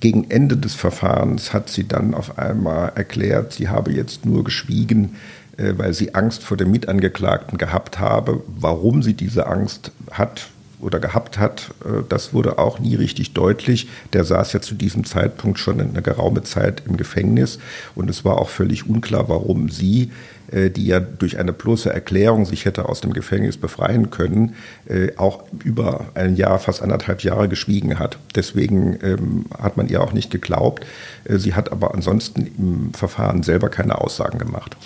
Gegen 0.00 0.30
Ende 0.30 0.58
des 0.58 0.74
Verfahrens 0.74 1.54
hat 1.54 1.70
sie 1.70 1.88
dann 1.88 2.12
auf 2.12 2.36
einmal 2.36 2.92
erklärt, 2.96 3.54
sie 3.54 3.70
habe 3.70 3.92
jetzt 3.92 4.26
nur 4.26 4.44
geschwiegen, 4.44 5.16
äh, 5.56 5.72
weil 5.78 5.94
sie 5.94 6.14
Angst 6.14 6.42
vor 6.42 6.58
dem 6.58 6.70
Mitangeklagten 6.70 7.56
gehabt 7.56 7.98
habe. 7.98 8.42
Warum 8.46 9.02
sie 9.02 9.14
diese 9.14 9.46
Angst 9.46 9.90
hat, 10.10 10.50
oder 10.82 10.98
gehabt 10.98 11.38
hat, 11.38 11.72
äh, 11.84 12.02
das 12.08 12.34
wurde 12.34 12.58
auch 12.58 12.78
nie 12.78 12.96
richtig 12.96 13.32
deutlich. 13.32 13.88
Der 14.12 14.24
saß 14.24 14.52
ja 14.52 14.60
zu 14.60 14.74
diesem 14.74 15.04
Zeitpunkt 15.04 15.58
schon 15.58 15.80
eine 15.80 16.02
geraume 16.02 16.42
Zeit 16.42 16.82
im 16.86 16.96
Gefängnis 16.96 17.58
und 17.94 18.10
es 18.10 18.24
war 18.24 18.38
auch 18.38 18.48
völlig 18.48 18.88
unklar, 18.88 19.28
warum 19.28 19.70
sie, 19.70 20.10
die 20.52 20.86
ja 20.86 21.00
durch 21.00 21.38
eine 21.38 21.52
bloße 21.52 21.92
Erklärung 21.92 22.44
sich 22.44 22.64
hätte 22.64 22.88
aus 22.88 23.00
dem 23.00 23.12
Gefängnis 23.12 23.56
befreien 23.56 24.10
können, 24.10 24.54
äh, 24.86 25.16
auch 25.16 25.44
über 25.64 26.06
ein 26.14 26.36
Jahr, 26.36 26.58
fast 26.58 26.82
anderthalb 26.82 27.22
Jahre 27.22 27.48
geschwiegen 27.48 27.98
hat. 27.98 28.18
Deswegen 28.34 28.98
ähm, 29.02 29.46
hat 29.58 29.76
man 29.76 29.88
ihr 29.88 30.02
auch 30.02 30.12
nicht 30.12 30.30
geglaubt. 30.30 30.86
Sie 31.28 31.54
hat 31.54 31.70
aber 31.70 31.94
ansonsten 31.94 32.50
im 32.58 32.94
Verfahren 32.94 33.42
selber 33.42 33.68
keine 33.68 34.00
Aussagen 34.00 34.38
gemacht. 34.38 34.76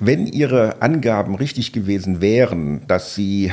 Wenn 0.00 0.26
Ihre 0.26 0.80
Angaben 0.80 1.34
richtig 1.34 1.72
gewesen 1.72 2.20
wären, 2.20 2.86
dass 2.86 3.16
sie 3.16 3.50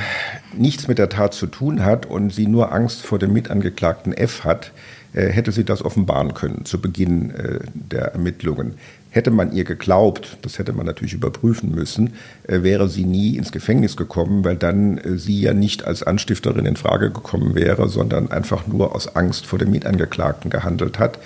nichts 0.56 0.88
mit 0.88 1.00
der 1.00 1.10
Tat 1.10 1.34
zu 1.34 1.48
tun 1.48 1.84
hat 1.84 2.06
und 2.06 2.32
sie 2.32 2.46
nur 2.46 2.72
Angst 2.72 3.02
vor 3.02 3.18
dem 3.18 3.34
Mitangeklagten 3.34 4.14
F 4.14 4.44
hat, 4.44 4.72
äh, 5.14 5.30
hätte 5.30 5.52
sie 5.52 5.64
das 5.64 5.84
offenbaren 5.84 6.36
können 6.36 6.66
zu 6.66 6.80
Beginn 6.80 7.32
äh, 7.32 7.60
der 7.74 8.14
Ermittlungen. 8.14 8.76
Hätte 9.16 9.32
man 9.32 9.54
ihr 9.54 9.64
geglaubt, 9.64 10.40
das 10.42 10.60
hätte 10.60 10.74
man 10.74 10.86
natürlich 10.86 11.14
überprüfen 11.14 11.74
müssen, 11.74 12.16
äh, 12.50 12.64
wäre 12.64 12.90
sie 12.90 13.06
nie 13.06 13.38
ins 13.38 13.54
Gefängnis 13.54 13.96
gekommen, 13.96 14.44
weil 14.44 14.58
dann 14.58 15.00
sie 15.16 15.40
ja 15.40 15.54
nicht 15.54 15.86
als 15.86 16.04
Anstifterin 16.04 16.66
in 16.66 16.76
Frage 16.76 17.12
gekommen 17.12 17.56
wäre, 17.56 17.88
sondern 17.88 18.30
einfach 18.30 18.68
nur 18.68 18.94
aus 18.94 19.16
Angst 19.16 19.46
vor 19.46 19.58
dem 19.58 19.72
Mitangeklagten 19.72 20.50
gehandelt 20.50 21.00
hat. 21.00 21.18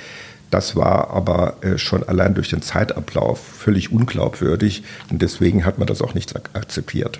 Das 0.52 0.76
war 0.76 1.10
aber 1.10 1.56
äh, 1.62 1.80
schon 1.80 2.04
allein 2.04 2.36
durch 2.36 2.52
den 2.52 2.62
Zeitablauf 2.62 3.40
völlig 3.40 3.92
unglaubwürdig 3.92 4.84
und 5.10 5.24
deswegen 5.24 5.66
hat 5.66 5.80
man 5.80 5.88
das 5.88 6.04
auch 6.04 6.14
nicht 6.14 6.36
akzeptiert. 6.56 7.20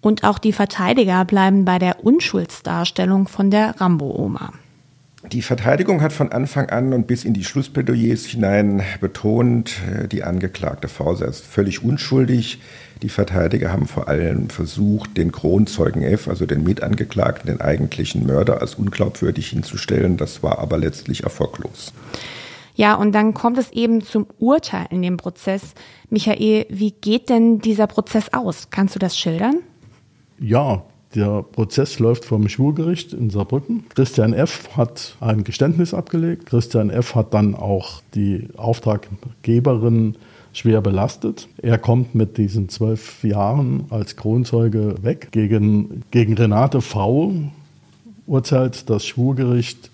Und 0.00 0.24
auch 0.24 0.38
die 0.38 0.54
Verteidiger 0.54 1.22
bleiben 1.26 1.66
bei 1.66 1.78
der 1.78 2.02
Unschuldsdarstellung 2.02 3.28
von 3.28 3.50
der 3.50 3.78
Rambo-Oma. 3.78 4.54
Die 5.32 5.42
Verteidigung 5.42 6.02
hat 6.02 6.12
von 6.12 6.30
Anfang 6.30 6.70
an 6.70 6.92
und 6.92 7.08
bis 7.08 7.24
in 7.24 7.34
die 7.34 7.42
Schlussplädoyers 7.42 8.26
hinein 8.26 8.82
betont, 9.00 9.80
äh, 9.90 10.06
die 10.06 10.22
angeklagte 10.22 10.86
Frau 10.86 11.16
sei 11.16 11.32
völlig 11.32 11.82
unschuldig. 11.82 12.60
Die 13.02 13.08
Verteidiger 13.08 13.72
haben 13.72 13.86
vor 13.86 14.08
allem 14.08 14.48
versucht, 14.50 15.16
den 15.16 15.32
Kronzeugen 15.32 16.02
F, 16.02 16.28
also 16.28 16.46
den 16.46 16.62
Mitangeklagten, 16.62 17.48
den 17.48 17.60
eigentlichen 17.60 18.24
Mörder, 18.24 18.60
als 18.60 18.76
unglaubwürdig 18.76 19.48
hinzustellen. 19.48 20.16
Das 20.16 20.44
war 20.44 20.60
aber 20.60 20.78
letztlich 20.78 21.24
erfolglos. 21.24 21.92
Ja, 22.76 22.94
und 22.94 23.12
dann 23.12 23.34
kommt 23.34 23.58
es 23.58 23.72
eben 23.72 24.02
zum 24.02 24.26
Urteil 24.38 24.86
in 24.90 25.02
dem 25.02 25.16
Prozess. 25.16 25.74
Michael, 26.08 26.66
wie 26.68 26.92
geht 26.92 27.30
denn 27.30 27.58
dieser 27.58 27.86
Prozess 27.86 28.32
aus? 28.32 28.68
Kannst 28.70 28.94
du 28.94 28.98
das 28.98 29.18
schildern? 29.18 29.56
Ja, 30.38 30.84
der 31.16 31.42
Prozess 31.42 31.98
läuft 31.98 32.24
vom 32.24 32.48
Schwurgericht 32.48 33.12
in 33.12 33.30
Saarbrücken. 33.30 33.84
Christian 33.94 34.34
F. 34.34 34.76
hat 34.76 35.16
ein 35.20 35.44
Geständnis 35.44 35.94
abgelegt. 35.94 36.46
Christian 36.46 36.90
F. 36.90 37.14
hat 37.14 37.32
dann 37.34 37.54
auch 37.54 38.02
die 38.14 38.48
Auftraggeberin 38.56 40.16
schwer 40.52 40.80
belastet. 40.80 41.48
Er 41.60 41.78
kommt 41.78 42.14
mit 42.14 42.38
diesen 42.38 42.68
zwölf 42.68 43.24
Jahren 43.24 43.86
als 43.90 44.16
Kronzeuge 44.16 44.96
weg. 45.02 45.28
Gegen, 45.32 46.02
gegen 46.10 46.34
Renate 46.34 46.80
V. 46.80 47.32
urteilt 48.26 48.88
das 48.90 49.06
Schwurgericht 49.06 49.90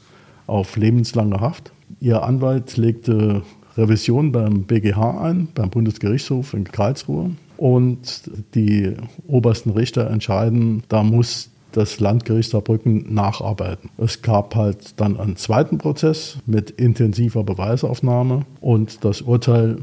auf 0.46 0.76
lebenslange 0.76 1.40
Haft. 1.40 1.72
Ihr 2.00 2.22
Anwalt 2.22 2.76
legte 2.76 3.42
Revision 3.76 4.32
beim 4.32 4.64
BGH 4.64 5.22
ein, 5.22 5.48
beim 5.54 5.70
Bundesgerichtshof 5.70 6.52
in 6.52 6.64
Karlsruhe. 6.64 7.30
Und 7.62 8.28
die 8.56 8.92
obersten 9.28 9.70
Richter 9.70 10.10
entscheiden, 10.10 10.82
da 10.88 11.04
muss 11.04 11.50
das 11.70 12.00
Landgericht 12.00 12.50
Saarbrücken 12.50 13.14
nacharbeiten. 13.14 13.88
Es 13.98 14.20
gab 14.20 14.56
halt 14.56 14.98
dann 14.98 15.16
einen 15.16 15.36
zweiten 15.36 15.78
Prozess 15.78 16.38
mit 16.44 16.72
intensiver 16.72 17.44
Beweisaufnahme 17.44 18.46
und 18.60 19.04
das 19.04 19.22
Urteil 19.22 19.78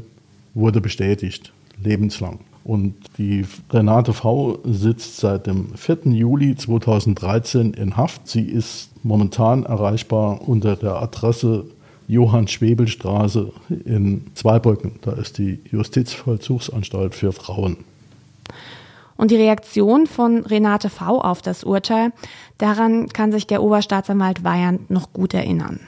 wurde 0.52 0.82
bestätigt, 0.82 1.54
lebenslang. 1.82 2.40
Und 2.64 2.96
die 3.16 3.46
Renate 3.70 4.12
V. 4.12 4.58
sitzt 4.64 5.16
seit 5.16 5.46
dem 5.46 5.74
4. 5.74 6.00
Juli 6.12 6.56
2013 6.56 7.72
in 7.72 7.96
Haft. 7.96 8.28
Sie 8.28 8.42
ist 8.42 8.90
momentan 9.02 9.62
erreichbar 9.64 10.46
unter 10.46 10.76
der 10.76 11.00
Adresse 11.00 11.64
Johann-Schwebel-Straße 12.10 13.52
in 13.84 14.26
Zweibrücken. 14.34 14.98
Da 15.02 15.12
ist 15.12 15.38
die 15.38 15.60
Justizvollzugsanstalt 15.70 17.14
für 17.14 17.32
Frauen. 17.32 17.78
Und 19.16 19.30
die 19.30 19.36
Reaktion 19.36 20.06
von 20.06 20.44
Renate 20.44 20.88
V. 20.88 21.20
auf 21.20 21.42
das 21.42 21.62
Urteil, 21.62 22.12
daran 22.58 23.08
kann 23.08 23.32
sich 23.32 23.46
der 23.46 23.62
Oberstaatsanwalt 23.62 24.44
Weyand 24.44 24.90
noch 24.90 25.12
gut 25.12 25.34
erinnern. 25.34 25.80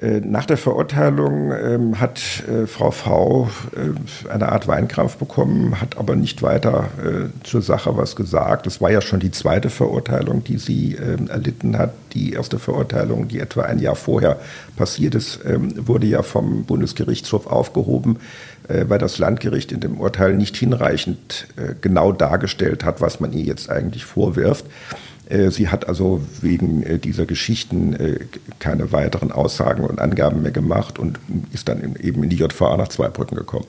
Äh, 0.00 0.20
nach 0.20 0.44
der 0.44 0.56
Verurteilung 0.56 1.52
ähm, 1.52 2.00
hat 2.00 2.20
äh, 2.48 2.66
Frau 2.66 2.90
V 2.90 3.48
äh, 3.76 4.28
eine 4.28 4.50
Art 4.50 4.66
Weinkrampf 4.66 5.16
bekommen, 5.16 5.80
hat 5.80 5.96
aber 5.98 6.16
nicht 6.16 6.42
weiter 6.42 6.88
äh, 6.98 7.44
zur 7.44 7.62
Sache 7.62 7.96
was 7.96 8.16
gesagt. 8.16 8.66
Es 8.66 8.80
war 8.80 8.90
ja 8.90 9.00
schon 9.00 9.20
die 9.20 9.30
zweite 9.30 9.70
Verurteilung, 9.70 10.42
die 10.42 10.58
sie 10.58 10.94
ähm, 10.96 11.28
erlitten 11.28 11.78
hat. 11.78 11.94
Die 12.12 12.32
erste 12.32 12.58
Verurteilung, 12.58 13.28
die 13.28 13.38
etwa 13.38 13.62
ein 13.62 13.78
Jahr 13.78 13.94
vorher 13.94 14.40
passiert 14.76 15.14
ist, 15.14 15.38
ähm, 15.44 15.86
wurde 15.86 16.08
ja 16.08 16.22
vom 16.22 16.64
Bundesgerichtshof 16.64 17.46
aufgehoben, 17.46 18.18
äh, 18.66 18.86
weil 18.88 18.98
das 18.98 19.18
Landgericht 19.18 19.70
in 19.70 19.78
dem 19.78 20.00
Urteil 20.00 20.34
nicht 20.34 20.56
hinreichend 20.56 21.46
äh, 21.56 21.74
genau 21.80 22.10
dargestellt 22.10 22.84
hat, 22.84 23.00
was 23.00 23.20
man 23.20 23.32
ihr 23.32 23.44
jetzt 23.44 23.70
eigentlich 23.70 24.04
vorwirft. 24.04 24.64
Äh, 25.28 25.50
sie 25.50 25.68
hat 25.68 25.88
also 25.88 26.20
wegen 26.40 26.82
äh, 26.82 26.98
dieser 26.98 27.26
Geschichten 27.26 27.94
äh, 27.94 28.26
keine 28.58 28.92
weiteren 28.92 29.32
Aussagen 29.32 29.84
und 29.84 30.00
Angaben 30.00 30.42
mehr 30.42 30.52
gemacht 30.52 30.98
und 30.98 31.18
ist 31.52 31.68
dann 31.68 31.96
eben 31.96 32.22
in 32.22 32.30
die 32.30 32.36
JVA 32.36 32.76
nach 32.76 32.88
Zweibrücken 32.88 33.36
gekommen. 33.36 33.66